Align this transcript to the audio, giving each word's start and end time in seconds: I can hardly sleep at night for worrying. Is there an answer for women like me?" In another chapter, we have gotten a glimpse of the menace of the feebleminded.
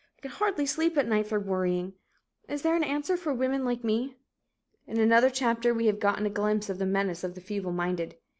I 0.17 0.21
can 0.23 0.31
hardly 0.31 0.65
sleep 0.65 0.97
at 0.97 1.07
night 1.07 1.27
for 1.27 1.39
worrying. 1.39 1.93
Is 2.49 2.63
there 2.63 2.75
an 2.75 2.83
answer 2.83 3.15
for 3.15 3.35
women 3.35 3.63
like 3.63 3.83
me?" 3.83 4.15
In 4.87 4.97
another 4.99 5.29
chapter, 5.29 5.75
we 5.75 5.85
have 5.85 5.99
gotten 5.99 6.25
a 6.25 6.29
glimpse 6.31 6.71
of 6.71 6.79
the 6.79 6.87
menace 6.87 7.23
of 7.23 7.35
the 7.35 7.39
feebleminded. 7.41 8.15